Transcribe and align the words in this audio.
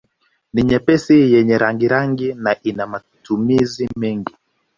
Ni 0.53 0.61
nyepesi 0.67 1.17
yenye 1.33 1.55
rangirangi 1.61 2.33
na 2.33 2.51
ina 2.69 2.85
matumizi 2.87 3.89
mengi 3.97 4.33